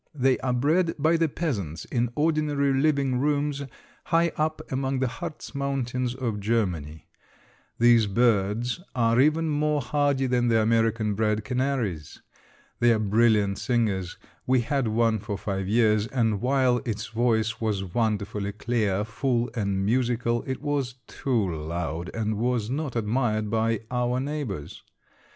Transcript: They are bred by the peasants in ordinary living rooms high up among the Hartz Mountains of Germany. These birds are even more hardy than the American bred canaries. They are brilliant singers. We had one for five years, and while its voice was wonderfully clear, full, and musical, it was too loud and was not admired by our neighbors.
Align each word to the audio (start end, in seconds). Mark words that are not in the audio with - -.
They 0.15 0.39
are 0.39 0.51
bred 0.51 0.95
by 0.97 1.15
the 1.15 1.29
peasants 1.29 1.85
in 1.85 2.09
ordinary 2.15 2.73
living 2.73 3.19
rooms 3.19 3.61
high 4.05 4.31
up 4.35 4.59
among 4.71 4.97
the 4.97 5.07
Hartz 5.07 5.53
Mountains 5.53 6.15
of 6.15 6.39
Germany. 6.39 7.05
These 7.77 8.07
birds 8.07 8.79
are 8.95 9.21
even 9.21 9.47
more 9.47 9.79
hardy 9.79 10.25
than 10.25 10.47
the 10.47 10.59
American 10.59 11.13
bred 11.13 11.43
canaries. 11.43 12.19
They 12.79 12.91
are 12.93 12.97
brilliant 12.97 13.59
singers. 13.59 14.17
We 14.47 14.61
had 14.61 14.87
one 14.87 15.19
for 15.19 15.37
five 15.37 15.67
years, 15.67 16.07
and 16.07 16.41
while 16.41 16.77
its 16.83 17.05
voice 17.05 17.61
was 17.61 17.83
wonderfully 17.83 18.53
clear, 18.53 19.03
full, 19.03 19.51
and 19.53 19.85
musical, 19.85 20.43
it 20.47 20.63
was 20.63 20.95
too 21.05 21.55
loud 21.55 22.09
and 22.15 22.39
was 22.39 22.71
not 22.71 22.95
admired 22.95 23.51
by 23.51 23.81
our 23.91 24.19
neighbors. 24.19 24.81